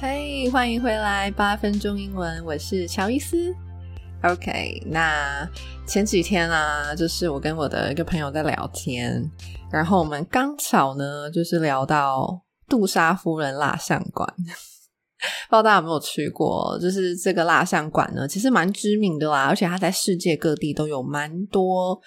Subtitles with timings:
[0.00, 3.52] 嘿，欢迎回来，八分钟英文，我是乔伊斯。
[4.22, 5.44] OK，那
[5.88, 9.28] 前几天啊，就是我跟我的一个朋友在聊天，
[9.72, 14.32] 然后我们刚巧呢，就是聊到杜莎夫人蜡像馆。
[14.38, 16.78] 不知道大家有没有去过？
[16.80, 22.00] 就是这个蜡像馆呢，其实蛮知名的啦，而且它在世界各地都有蛮多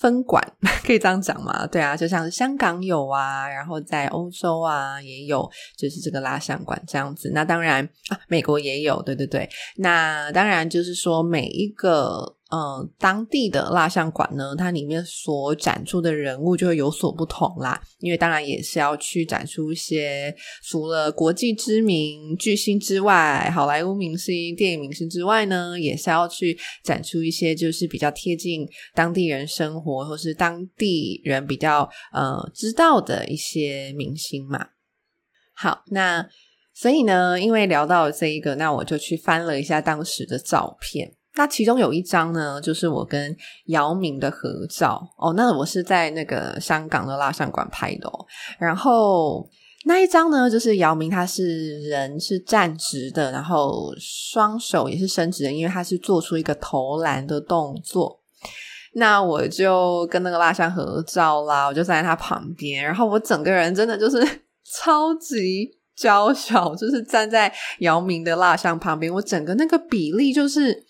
[0.00, 0.42] 分管，
[0.84, 1.64] 可以这样讲吗？
[1.68, 7.30] 对啊，就像香港有啊，然后在欧洲啊也有，就是这个蜡像馆这样子。
[7.32, 9.48] 那当然啊，美国也有，对对对。
[9.76, 12.36] 那当然就是说每一个。
[12.52, 17.80] 嗯，当地的蜡像馆呢，它里面所展出的人物就会有所不同啦。
[18.00, 20.34] 因为当然也是要去展出一些
[20.64, 34.70] 除了国际知名巨星之外，好莱坞明星、电影明星之外呢，也是要去展出一些就是比较贴近当地人生活，或是当地人比较呃知道的一些明星嘛。
[35.54, 36.28] 好，那
[36.74, 41.12] 所以呢，因为聊到这一个，那我就去翻了一下当时的照片。
[41.36, 43.34] 那其中有一张呢，就是我跟
[43.66, 45.32] 姚明的合照哦。
[45.34, 48.26] 那我是在那个香港的蜡像馆拍的哦。
[48.58, 49.48] 然后
[49.86, 58.20] 那一张呢，就是姚明他是人是站直的，然后双手也是伸直的，因为他是做出一个投篮的动作。
[58.94, 64.18] 那我就跟那个蜡像合照啦，我就站在他旁边，然后我整个人真的就是
[64.76, 70.89] 超级娇小，就是站在姚明的蜡像旁边，我整个那个比例就是。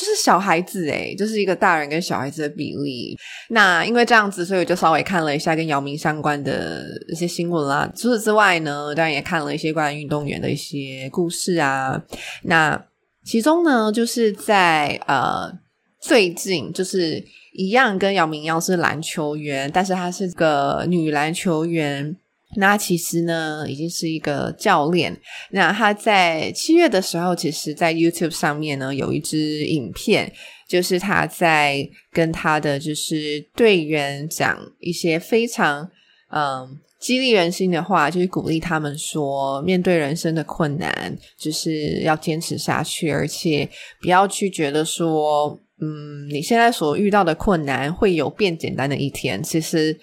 [0.00, 3.14] 就是小孩子诶就是一个大人跟小孩子的比例。
[3.50, 7.86] 那因为这样子，所以我就稍微看了一下跟姚明相关的一些新闻啦。
[7.94, 12.02] 除此之外呢，当然也看了一些关于运动员的一些故事啊。
[12.44, 12.82] 那
[13.22, 15.52] 其中呢，就是在呃
[16.00, 17.22] 最近，就是
[17.52, 22.16] 一样跟姚明一样是篮球员，但是她是个女篮球员。
[22.56, 25.16] 那其实呢，已经是一个教练。
[25.52, 30.32] 那他在七月的时候，其实，在 YouTube 上面呢，有一支影片，
[30.68, 35.88] 就是他在跟他的就是队员讲一些非常
[36.32, 43.68] 嗯激励人心的话，就是鼓励他们说，面对人生的困难，就是要坚持下去，而且
[44.02, 49.40] 不要去觉得说，嗯，你现在所遇到的困难会有变简单的一天。
[49.40, 49.96] 其实。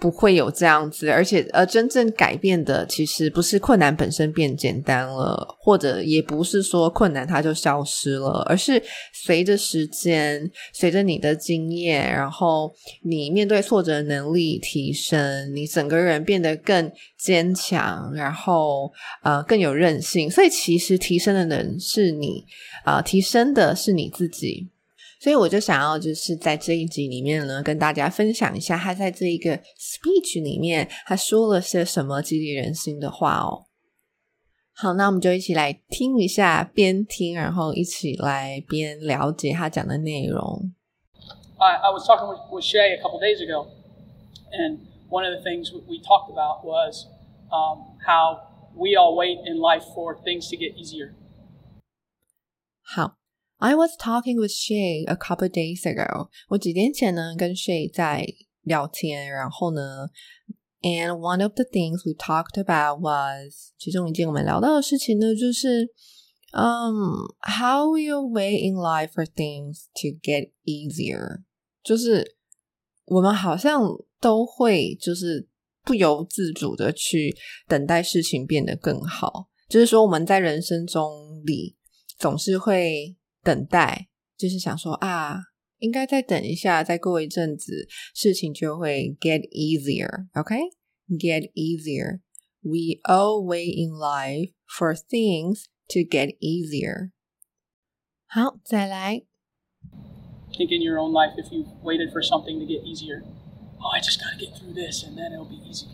[0.00, 8.80] 不会有这样子，而且呃，真正改变的其实不是困难本身变简单了，或者也不是说困难它就消失了，而是
[9.12, 12.72] 随着时间，随着你的经验，然后
[13.02, 18.92] 你面对挫折能力提升，你整个人变得更坚强，然后
[19.24, 20.30] 呃更有韧性。
[20.30, 22.44] 所以其实提升的人是你，
[22.84, 24.68] 啊，提升的是你自己。
[25.20, 33.66] 所以我就想要，就是在这一集里面呢，跟大家分享一下他在这一个 speech 里面他说了些什么激励人心的话哦。
[34.72, 40.72] 好，那我们就一起来听一下，边听然后一起来边了解他讲的内容。
[41.58, 43.66] I I was talking with with Shay a couple days ago,
[44.52, 44.78] and
[45.10, 47.06] one of the things we talked about was
[47.50, 48.38] um how
[48.76, 51.10] we all wait in life for things to get easier.
[52.84, 53.16] 好。
[53.59, 56.29] I was talking with Shay a couple days ago。
[56.49, 58.27] 我几天前呢跟 Shay 在
[58.63, 60.09] 聊天，然后呢，
[60.81, 65.87] and one of the things we talked about was 其中一件我们聊到的事情呢，就是
[66.51, 71.43] 嗯、um,，how you wait in life for things to get easier，
[71.81, 72.35] 就是
[73.05, 73.81] 我们好像
[74.19, 75.47] 都会就是
[75.83, 77.33] 不由自主的去
[77.69, 81.77] 等待事情变得更好，就是说我们在人生中里
[82.19, 83.15] 总是会。
[83.47, 84.07] 等待
[84.37, 85.39] 就是想说啊，
[85.79, 97.11] 应该再等一下，再过一阵子，事情就会 get easier。OK，get easier。We all wait in life for things to get easier。
[98.25, 99.23] 好，再来。
[100.53, 103.23] Think in your own life if you've waited for something to get easier.
[103.79, 105.87] Oh, I just got to get through this and then it'll be easy.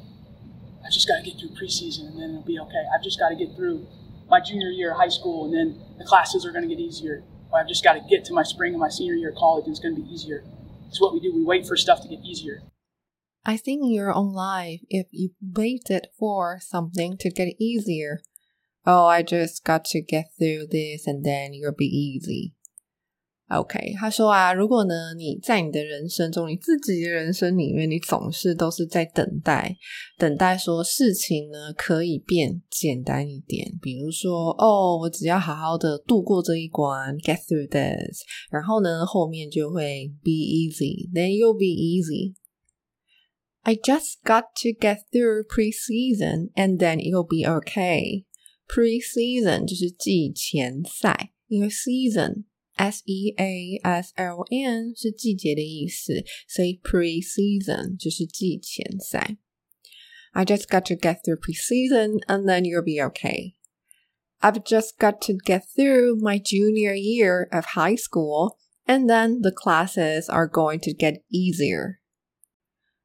[0.83, 2.85] I just got to get through preseason and then it'll be okay.
[2.93, 3.87] I've just got to get through
[4.29, 7.23] my junior year of high school and then the classes are going to get easier.
[7.52, 9.72] I've just got to get to my spring and my senior year of college and
[9.72, 10.44] it's going to be easier.
[10.88, 11.32] It's what we do.
[11.34, 12.62] We wait for stuff to get easier.
[13.44, 18.20] I think in your own life, if you waited for something to get easier,
[18.86, 22.54] oh, I just got to get through this and then it'll be easy.
[23.50, 29.76] OK，他说啊，如果呢你在你的人生中，你自己的人生里面，你总是都是在等待，
[30.18, 33.70] 等待说事情呢可以变简单一点。
[33.82, 42.34] 比如说，哦，我只要好好的度过这一关，get through this，然后呢后面就会 be easy，then you'll be easy。
[43.60, 48.24] I just got to get through preseason and then it'll be okay.
[48.66, 52.44] Preseason 就是季前赛，因为 season
[52.75, 59.37] S E A S L N 是季节的意思，所以 pre-season 就是季前赛。
[60.31, 63.55] I just got to get through pre-season and then you'll be okay.
[64.39, 69.51] I've just got to get through my junior year of high school and then the
[69.51, 71.97] classes are going to get easier.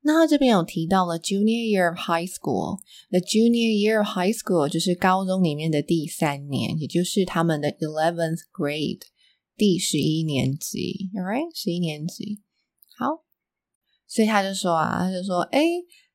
[0.02, 9.00] 那这边有提到了 junior year of high school。The junior year of high school 就是高中里面的第三年，也就是他们的 eleventh grade。
[9.59, 11.53] 第十一年级，right？
[11.53, 12.41] 十一年级，
[12.97, 13.25] 好，
[14.07, 15.61] 所以他就说啊，他就说，哎，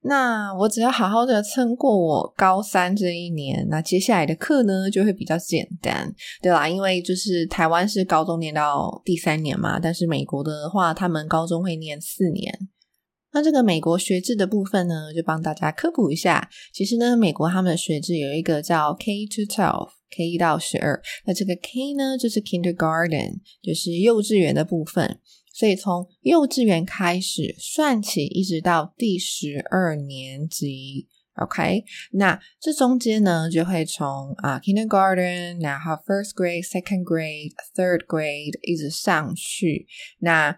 [0.01, 6.11] 那我只要好好的撑过我高三这一年，那接下来的课呢就会比较简单，
[6.41, 12.71] 对啦，因为就是台湾是高中念到第三年嘛，但是美国的话，他们高中会念四年。
[13.35, 16.49] 那这个美国学制的部分呢，就帮大家科普一下。
[16.73, 19.91] 其实呢，美国他们的学制有一个叫 K to twelve。
[20.17, 25.19] K 一到十二，那这个 K 呢，就是 Kindergarten，就是幼稚园的部分。
[25.53, 31.09] 所以从幼稚园开始算起，一直到第十二年级
[31.43, 31.83] ，OK。
[32.13, 39.89] 那这中间呢，就会从啊 Kindergarten，然后 First Grade、Second Grade、Third Grade 一直上去。
[40.21, 40.57] 那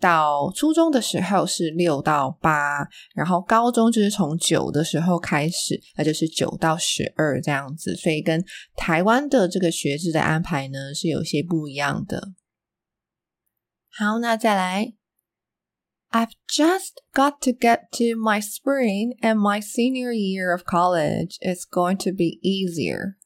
[0.00, 8.44] 到初中的时候是六到八，然后高中就是从九的时候开始，那就是九到十二这样子，所以跟
[8.76, 12.32] 台湾的这个学制的安排呢是有些不一样的。
[13.90, 14.92] 好，那再来
[16.10, 21.36] ，I've just got to get to my spring and my senior year of college.
[21.40, 23.16] is going to be easier.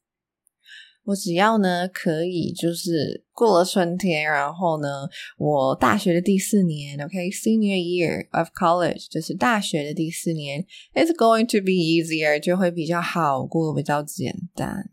[1.05, 5.07] 我只要呢可以，就是过了春天，然后呢，
[5.37, 14.89] 我大学的第四年，OK，senior year of college，就是大学的第四年，it's going to be easier，就会比较好过，比较简单。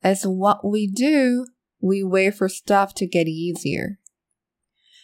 [0.00, 1.44] As what we do,
[1.78, 3.98] we wait for stuff to get easier。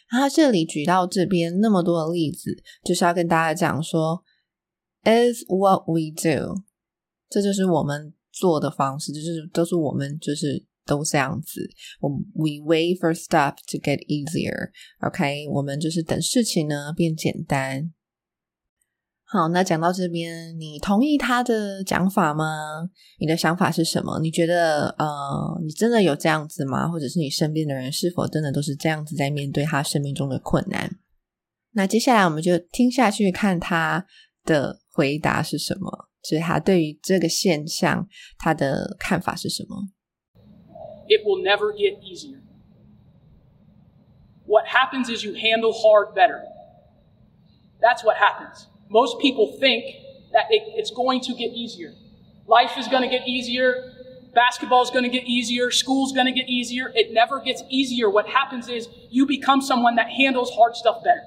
[0.09, 4.25] 他这里举到这边那么多的例子，就是要跟大家讲说，
[5.05, 6.65] is what we do，
[7.31, 8.15] 这就是我们。
[8.34, 11.62] 做的方式就是都是我们就是都这样子。
[12.02, 14.72] 我 we wait for stuff to get easier。
[15.08, 17.94] OK，我们就是等事情呢变简单。
[19.26, 22.88] 好，那讲到这边，你同意他的讲法吗？
[23.20, 24.20] 你的想法是什么？
[24.20, 26.88] 你觉得呃，你真的有这样子吗？
[26.88, 31.00] 或者是你身边的人是否真的都是这样子在面对他生命中的困难？
[31.72, 34.06] 那接下来我们就听下去，看他
[34.44, 36.10] 的回答是什么。
[36.23, 38.07] 就是他对于这个现象，
[38.39, 39.89] 他的看法是什么？
[41.09, 42.41] It will never get easier.
[44.47, 46.43] What happens is you handle hard better.
[47.81, 48.67] That's what happens.
[48.89, 49.85] Most people think
[50.33, 51.93] that it, it's going to get easier.
[52.47, 53.75] Life is going to get easier.
[54.35, 55.71] Basketball is going to get easier.
[55.71, 56.93] School's going to get easier.
[56.95, 58.11] It never gets easier.
[58.11, 61.23] What happens is you become someone that handles hard stuff better.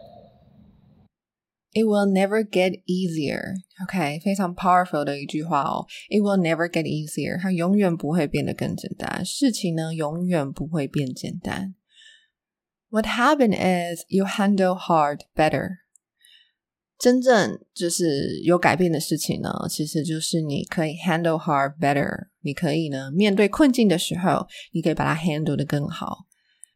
[1.75, 3.53] It will never get easier.
[3.83, 5.85] OK，非常 powerful 的一句话哦。
[6.09, 9.23] It will never get easier，它永远不会变得更简单。
[9.23, 11.75] 事情呢，永远不会变简单。
[12.89, 15.77] What happened is you handle hard better。
[17.00, 22.27] 真正就是有改变的事情呢，其实就是你可以 handle hard better。
[22.41, 26.25] 你可以呢，面对困境的时候，你可以把它 handle 的更好。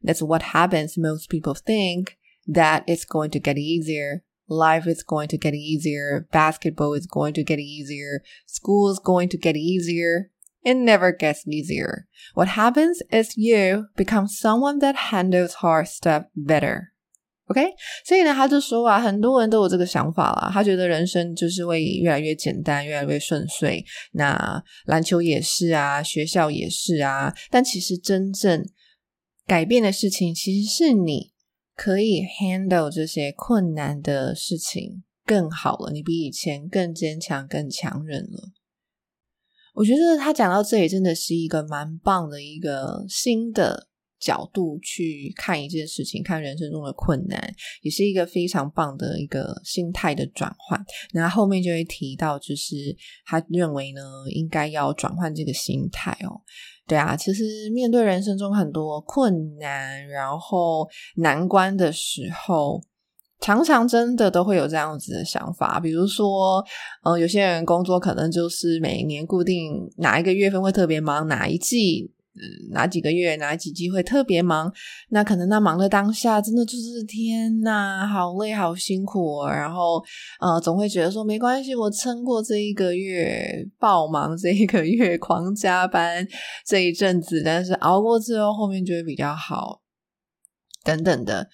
[0.02, 0.98] That's what happens.
[0.98, 2.14] Most people think
[2.48, 7.34] that it's going to get easier life is going to get easier, basketball is going
[7.34, 10.32] to get easier, school is going to get easier.
[10.64, 12.08] It never gets easier.
[12.34, 16.94] What happens is you become someone that handles hard stuff better.
[17.48, 17.62] OK，
[18.04, 20.50] 所以呢，他就说啊，很多人都有这个想法啦。
[20.52, 23.86] 他觉得人生就是会越来越简单，越来越顺遂。
[24.14, 27.32] 那篮球也是啊，学校也是啊。
[27.52, 28.68] 但其实真正
[29.46, 31.32] 改变的事情，其实是你
[31.77, 38.53] 可以 handle 这些困难的事情更好了，你比以前更坚强、更强韧了。
[39.75, 50.85] 我觉得他讲到这里，真的是一个蛮棒的一个新的角度去看一件事情，看人生中的困难，也是一个非常棒的一个心态的转换。
[51.13, 52.75] 那后面就会提到，就是
[53.25, 56.43] 他认为呢，应该要转换这个心态哦。
[56.91, 62.83] 对啊，其实面对人生中很多困难，然后难关的时候。
[63.43, 66.63] 常常真的都会有这样子的想法，比如说，
[67.05, 72.13] 嗯，有些人工作可能就是每年固定哪一个月份会特别忙，哪一季，
[72.71, 74.73] 哪几个月哪几季会特别忙，
[75.11, 80.03] 那可能那忙的当下真的就是天呐，好累好辛苦，然后
[80.41, 86.27] 呃，总会觉得说没关系，我撑过这一个月爆忙，这一个月狂加班
[86.67, 89.83] 这一阵子，但是熬过之后，后面就会比较好，
[90.85, 91.49] 等等的，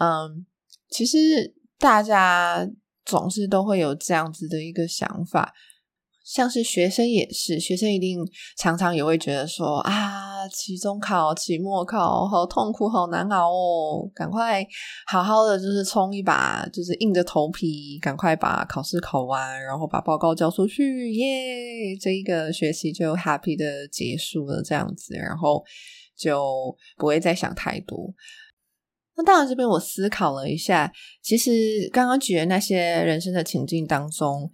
[0.00, 0.46] 嗯。
[0.88, 2.64] 其实大家
[3.04, 5.52] 总是都会有这样子的一个想法，
[6.26, 8.18] 像是学生也是，学生一定
[8.58, 14.66] 常常也会觉得说啊，期中考、期末考好痛苦、好难熬哦，赶快
[15.06, 25.64] 好好的就是冲一把，就是硬着头皮赶快把考试考完，然后把报告交出去，耶，这一个学期就 happy 的结束了，这样子，然后
[26.18, 28.12] 就不会再想太多。
[29.16, 30.92] 那当然，这边我思考了一下，
[31.22, 34.50] 其实刚刚举的那些人生的情境当中，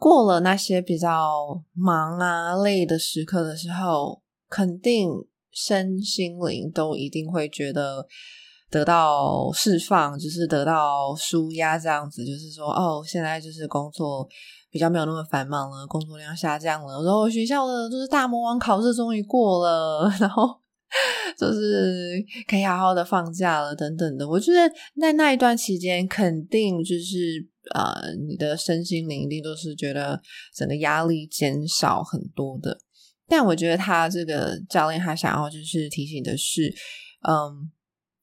[0.00, 5.10] 过了那些比较忙啊、累的时刻的时候，肯定
[5.52, 8.06] 身心灵都一定会觉得
[8.70, 14.26] 得到释放，就是得到舒压，这样子，就是说，哦，现在就是工作
[14.70, 20.58] 比较没有那么繁忙了，工作量下降了，然后学校的就是大魔王考试终于过了，然后。
[21.38, 24.28] 就是可以好好的放假了，等等的。
[24.28, 24.68] 我觉得
[25.00, 30.20] 在那一段期间，肯定就是呃，你的身心灵一定都是觉得
[30.54, 32.78] 整个压力减少很多的。
[33.28, 36.74] 但我觉得他这个教练他想要就是提醒的是，
[37.28, 37.70] 嗯，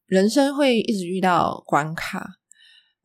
[0.06, 2.28] 人生会一直遇到关卡，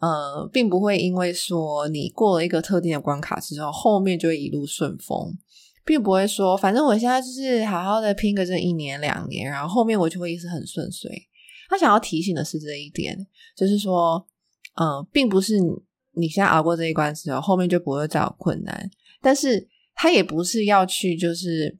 [0.01, 5.39] 呃，并不会因为说你过了一个特定的关卡之后，后面就会一路顺风。
[5.85, 11.11] 并不会说，反正我现在就是好好的拼个这一年两年，然后后面我就会一直很顺遂。
[11.69, 13.19] 他想要提醒的是这一点，
[13.57, 14.25] 就是说，
[14.81, 15.57] 嗯，并不是
[16.15, 18.91] 你现在熬过这一关之后，后面就不会再有困难。
[19.21, 21.77] 但是他也不是要去，就是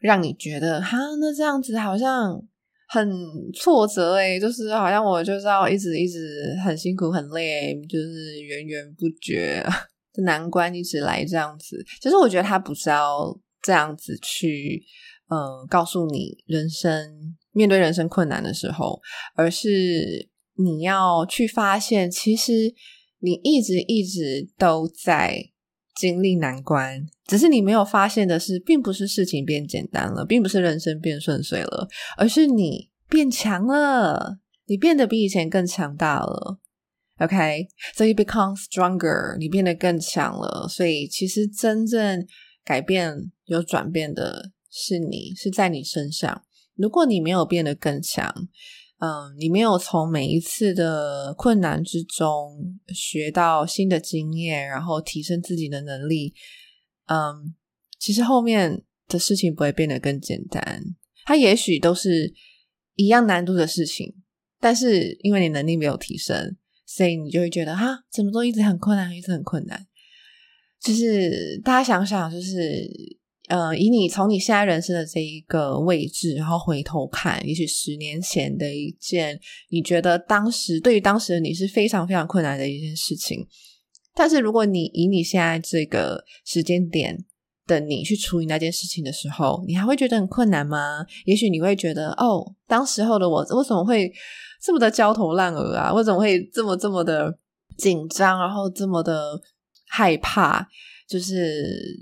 [0.00, 2.40] 让你觉得，哈，那这样子好像
[2.88, 3.10] 很
[3.52, 9.64] 挫折诶，就是好像我就是要一直一直很辛苦很累，就是源源不绝
[10.12, 11.84] 的难关一直来这样子。
[12.00, 13.38] 其实我觉得他不是要。
[13.66, 14.84] 这样子去，
[15.30, 19.00] 呃，告诉你人生面对人生困难的时候，
[19.34, 22.52] 而是你要去发现，其实
[23.24, 25.42] 你一直一直都在
[25.98, 31.88] 经历难关，只是你没有发现的是，并不是事情变简单了，并不是人生变顺遂了，
[32.18, 36.60] 而是你变强了，你变得比以前更强大了。
[37.18, 42.26] OK，so you become stronger，你变得更强了，所以其实真正。
[42.66, 46.44] 改变有转变的是你，是在你身上。
[46.76, 48.34] 如果你没有变得更强，
[48.98, 56.32] 嗯，你没有从每一次的困难之中学到新的经验，然后提升自己的能力，
[57.06, 57.54] 嗯，
[57.98, 60.82] 其实后面的事情不会变得更简单。
[61.26, 62.32] 它也许都是
[62.94, 64.14] 一样难度的事情，
[64.60, 69.86] 但是因为你能力没有提升，所以你就会觉得哈，怎么都一直很困难，一直很困难。
[70.80, 72.88] 就是大家想想，就是
[73.48, 83.46] 呃，以你从你现在人生的这一个位置，然后回头看，也许十年前的一件，你觉得当时对于当时的你是非常非常困难的一件事情。
[84.14, 87.18] 但是如果你以你现在这个时间点
[87.66, 91.04] 的你去处理那件事情的时候，你还会觉得很困难吗？
[91.26, 94.10] 也许你会觉得，哦，当时候的我为什么会
[94.62, 95.92] 这么的焦头烂额啊？
[95.92, 97.38] 为什么会这么这么的
[97.76, 99.40] 紧张，然后这么的？
[99.86, 100.66] 害怕，
[101.06, 101.34] 就是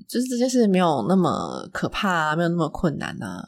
[0.09, 3.45] 就是这件事没有那么可怕，没有那么困难啊。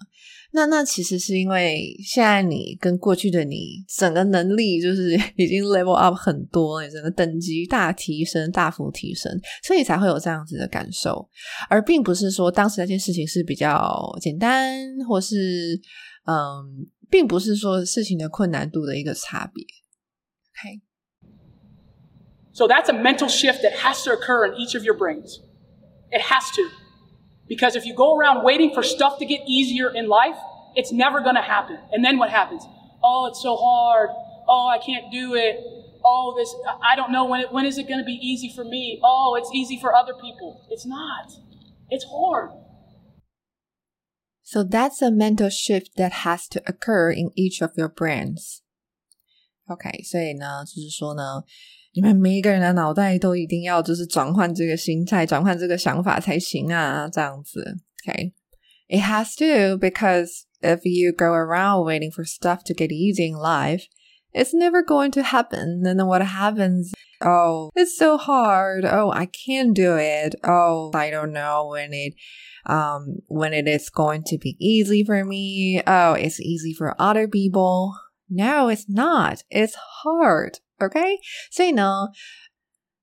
[0.53, 9.33] 那那其实是因为现在你跟过去的你整个能力就是 已经 level up 很多，你整个等级大提升，大幅提升，
[9.65, 11.29] 所以才会有这样子的感受，
[11.69, 15.81] 而并不是说当时那件事情是比较简单，或是
[16.27, 19.65] 嗯，并不是说事情的困难度的一个差别。
[19.65, 20.81] OK。
[22.53, 25.41] So that's a mental shift that has to occur in each of your brains.
[26.14, 26.70] It has to.
[27.48, 30.38] Because if you go around waiting for stuff to get easier in life,
[30.76, 31.80] it's never going to happen.
[31.92, 32.64] And then what happens?
[33.04, 34.10] Oh, it's so hard.
[34.48, 35.58] Oh, I can't do it.
[36.04, 38.64] oh, this, I don't know when, it, when is it going to be easy for
[38.64, 39.00] me?
[39.04, 40.66] Oh, it's easy for other people.
[40.70, 41.32] It's not.
[41.90, 42.52] It's hard.
[44.44, 48.64] So that's a mental shift that has to occur in each of your brains.
[49.68, 51.44] OK，所以呢，就是说呢，
[51.94, 57.78] 你们每一个人的脑袋都一定要就是转换这个心态，转换这个想法才行啊，这样子。
[58.08, 63.84] OK，it has to because if you go around waiting for stuff to get easy in life,
[64.32, 65.82] it's never going to happen.
[65.84, 66.94] And then what happens?
[67.22, 68.86] Oh, it's so hard.
[68.86, 70.36] Oh, I can't do it.
[70.44, 72.14] Oh, I don't know when it
[72.66, 75.82] um when it is going to be easy for me.
[75.86, 77.94] Oh, it's easy for other people.
[78.30, 79.44] No, it's not.
[79.50, 80.60] It's hard.
[80.87, 81.01] OK，
[81.53, 82.07] 所以呢，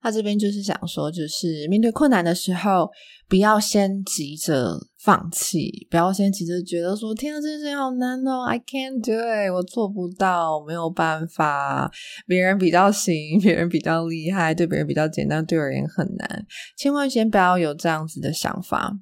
[0.01, 2.89] 他这边就是想说，就是面对困难的时候，
[3.27, 11.91] 不要先急着放弃，不要先急着觉得说，天啊，这件事情好难哦，I can't do it，我做不到，没有办法，
[12.27, 16.45] 别人比较行，别人比较厉害，对别人比较简单，对我而言很难，
[16.77, 18.97] 千万先不要有这样子的想法。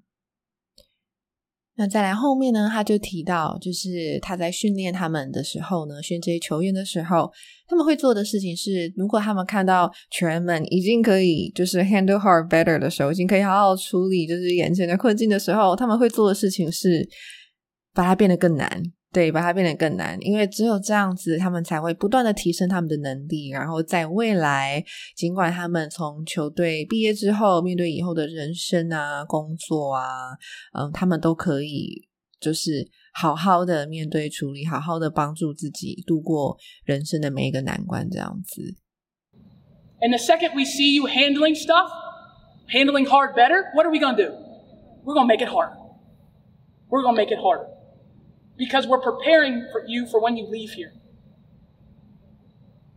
[1.80, 7.32] 那再来后面呢，他就提到，就是他在训练他们的时候呢，训这些球员的时候，
[7.70, 17.08] 他们会做的事情是，如果他们看到球员们已经可以就是 handle hard better 的时候，已经可以好好处理就是眼前的困境的时候，他们会做的事情是
[17.94, 18.84] 把它变得更难。
[19.12, 24.84] 对，把它变得更难，因为只有这样子，他们才会不断的提升他们的能力，然后在未来，
[25.16, 30.38] 尽管他们从球队毕业之后，面对以后的人生啊、工作啊，
[30.78, 32.08] 嗯，他们都可以
[32.40, 38.76] 就是好好的面对、处理，好好的帮助自己度过人生的每一个难关，这样子。
[40.02, 41.90] And the second we see you handling stuff,
[42.72, 44.32] handling hard better, what are we gonna do?
[45.04, 45.72] We're gonna make it hard.
[46.90, 47.79] We're gonna make it harder.
[48.60, 50.92] Because we're preparing for you for when you leave here.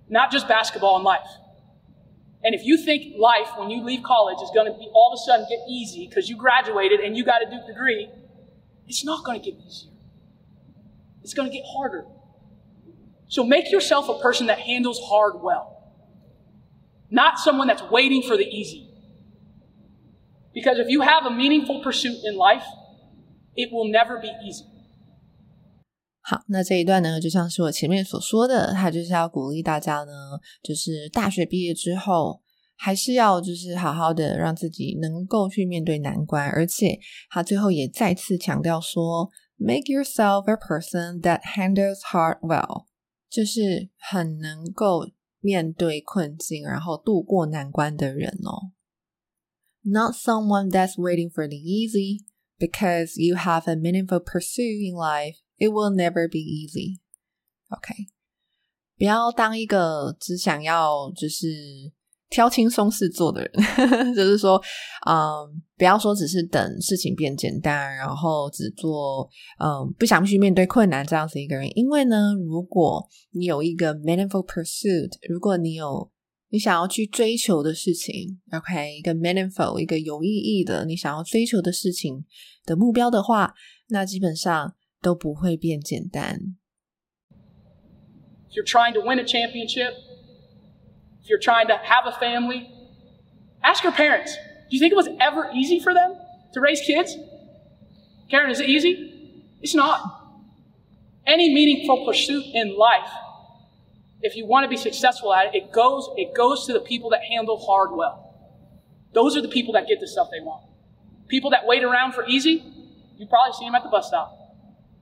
[0.08, 1.28] Not just basketball and life.
[2.44, 5.16] And if you think life when you leave college is going to be all of
[5.16, 8.10] a sudden get easy because you graduated and you got a Duke degree,
[8.88, 9.92] it's not going to get easier.
[11.22, 12.04] It's going to get harder.
[13.28, 15.92] So make yourself a person that handles hard well,
[17.08, 18.88] not someone that's waiting for the easy.
[20.52, 22.66] Because if you have a meaningful pursuit in life,
[23.56, 24.64] it will never be easy.
[26.24, 30.12] 好，那这一段呢，就像是我前面所说的，他就是要鼓励大家呢，
[30.62, 32.40] 就是大学毕业之后，
[32.76, 42.84] 还是要就是好好的让自己能够去面对难关，而且他最后也再次强调说，make yourself a person that handles hard well，
[43.28, 45.08] 就是很能够
[45.40, 48.70] 面对困境，然后度过难关的人哦
[49.82, 52.20] ，not someone that's waiting for the easy
[52.60, 55.41] because you have a meaningful pursuit in life。
[55.62, 56.98] It will never be easy.
[57.68, 57.94] OK，
[58.98, 61.46] 不要当一个只想要就是
[62.28, 63.52] 挑轻松事做的人，
[64.12, 64.60] 就是说，
[65.06, 71.70] 嗯，不要说只是等事情变简单，然后只做嗯不想去面对困难这样子一个人。
[71.78, 76.10] 因为呢，如果你有一个 meaningful pursuit，如果你有
[76.48, 82.24] 你想要去追求的事情，OK，一个 meaningful 一个有意义的你想要追求的事情
[82.66, 83.54] 的目标的话，
[83.88, 84.74] 那基本上。
[85.01, 86.57] 都不会变简单。
[88.49, 89.93] If you're trying to win a championship,
[91.21, 92.69] if you're trying to have a family,
[93.61, 94.35] ask your parents.
[94.69, 96.15] Do you think it was ever easy for them
[96.53, 97.15] to raise kids?
[98.29, 99.43] Karen, is it easy?
[99.61, 100.01] It's not.
[101.25, 103.09] Any meaningful pursuit in life,
[104.21, 107.09] if you want to be successful at it, it goes, it goes to the people
[107.11, 108.23] that handle hard well.
[109.13, 110.65] Those are the people that get the stuff they want.
[111.27, 112.63] People that wait around for easy,
[113.17, 114.40] you probably see them at the bus stop.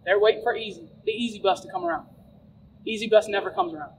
[0.04, 2.06] They're waiting for easy, the easy bus to come around.
[2.84, 3.92] Easy bus never comes around.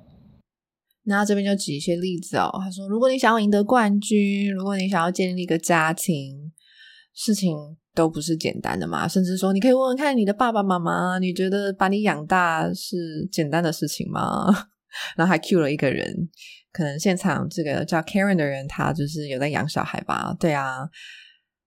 [1.03, 2.51] 那这边就举一些例子哦。
[2.59, 6.51] 他说，如果你想要赢得冠军，如果你想要建立一个家庭，
[7.13, 7.55] 事情
[7.93, 9.07] 都不是简单的嘛。
[9.07, 14.47] 甚至说，你可以问问看你的爸爸妈妈，你觉得把你养大是简单的事情吗？
[15.15, 16.29] 然后还 Q 了一个人，
[16.71, 20.35] 可能现场这个叫 Karen 的人，他就是有在养小孩吧？
[20.39, 20.89] 对啊。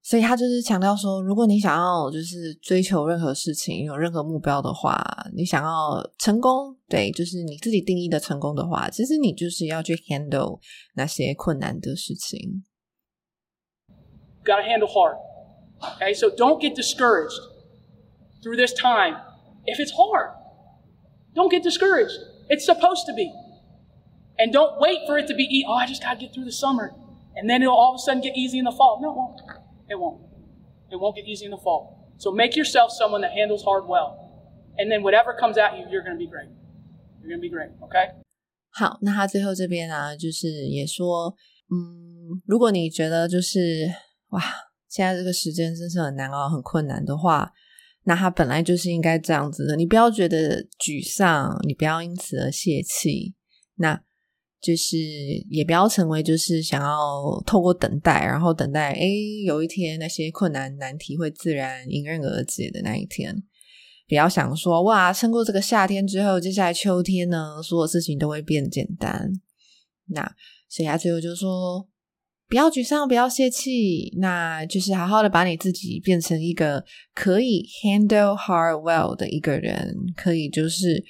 [0.05, 5.03] 所以他就是强调说，如果你想要就是追求任何事情，有任何目标的话，
[5.35, 10.61] 你想要成功，对，就是你自己定义的成功的话，其实你就是要去 handle
[10.95, 12.65] 那些困难的事情。
[14.45, 15.17] Got to handle hard.
[15.81, 17.41] Okay, so don't get discouraged
[18.43, 19.17] through this time.
[19.65, 20.35] If it's hard,
[21.35, 22.21] don't get discouraged.
[22.51, 23.33] It's supposed to be.
[24.37, 26.53] And don't wait for it to be, oh, I just got to get through the
[26.53, 26.93] summer.
[27.35, 29.01] And then it'll all of a sudden get easy in the fall.
[29.01, 29.64] No, it won't.
[29.89, 30.21] It won't.
[30.91, 32.13] It won't get easy in the fall.
[32.19, 34.17] So make yourself someone that handles hard well.
[34.79, 36.49] And then whatever comes at you, you're going to be great.
[37.21, 38.15] You're going to be great, okay?
[38.71, 41.35] 好，那他最后这边啊，就是也说，
[41.71, 43.89] 嗯，如果你觉得就是
[44.31, 44.43] 哇，
[44.89, 47.53] 现在这个时间真是很难熬、很困难的话，
[48.05, 49.77] 那他本来就是应该这样子的。
[49.77, 53.35] 你不要觉得沮丧，你不要因此而泄气，
[53.77, 54.03] 那
[54.65, 54.97] 就是
[55.51, 63.43] 也不要成为就是想要透过等待，然后等待，诶，有一天那些困难难题会自然迎刃而解的那一天。
[64.09, 69.31] 不要想说哇，撑过这个夏天之后，接下来秋天呢，所有事情都会变简单。
[70.07, 70.35] 那
[70.71, 71.87] 所以他最后就说，
[72.49, 76.83] 不要沮丧，不要泄气，那就是好好的把你自己变成一个
[77.15, 81.05] 可以 handle hard well 的一个人，可以就是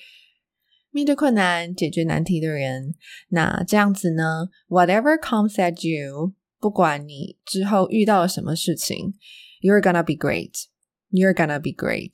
[0.94, 2.94] 面对困难、解决难题的人。
[3.30, 9.12] 那这样子呢，whatever comes at you，不管你之后遇到了什么事情
[9.60, 12.12] ，you're gonna be great，you're gonna be great。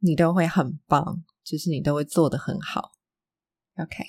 [0.00, 2.90] 你都会很棒，就是你都会做的很好。
[3.76, 4.04] OK，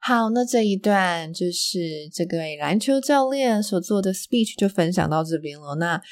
[0.00, 5.76] 好，那这一段就是这个篮球教练所做的 speech 就分享到这边了。
[5.76, 6.02] 那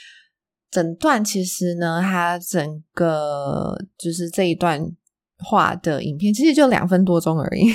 [0.71, 4.81] 整段其实呢，它整个就是这一段
[5.43, 7.67] 话的影片，其实就两分多钟而已。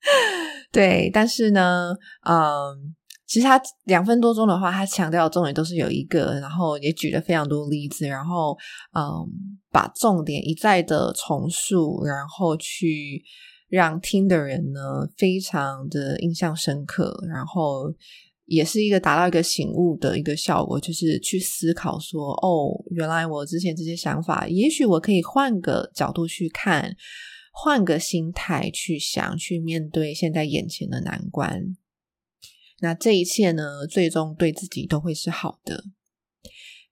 [0.72, 1.94] 对，但是呢，
[2.28, 2.94] 嗯。
[3.24, 8.54] 其实他两分多钟的话，他强调的重点都是有一个，然后也举了非常多例子，然后
[8.94, 9.26] 嗯，
[9.70, 13.22] 把重点一再的重述，然后去
[13.70, 17.90] 让听的人呢非常的印象深刻，然后
[18.52, 26.94] 也是一个达到一个醒悟的一个效果，就是去思考说，哦，原来我之前这些想法，也许我可以换个角度去看，
[27.50, 31.78] 换个心态去想，去面对现在眼前的难关。
[32.82, 35.84] 那这一切呢，最终对自己都会是好的。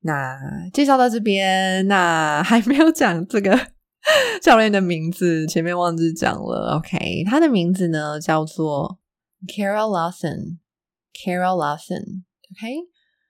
[0.00, 0.38] 那
[0.72, 3.54] 介绍到这边，那还没有讲这个
[4.40, 6.78] 教练的名字，前面忘记讲了。
[6.78, 8.98] OK，他的名字呢叫做
[9.46, 10.56] Carol Lawson。
[11.14, 12.22] Carol Lawson。
[12.52, 12.88] OK，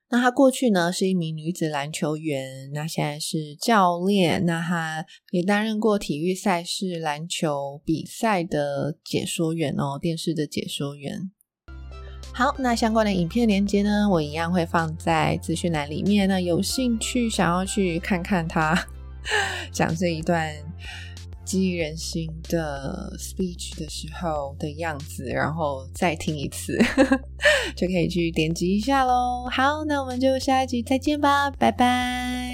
[0.08, 4.44] 那他过去呢是一名女子篮球员，那现在是教练。
[4.46, 11.30] 那他也担任过体育赛事篮球比赛的解说员哦，电视的解说员。
[12.32, 16.28] 好，那相关的影片连接呢，我一样会放在资讯栏里面。
[16.28, 18.88] 那有兴趣想要去看看他
[19.72, 20.52] 讲这一段
[21.50, 26.78] 激励人心的 speech 的时候的样子，然后再听一次，
[27.74, 29.48] 就可以去点击一下喽。
[29.50, 32.49] 好，那我们就下一集再见吧，拜拜。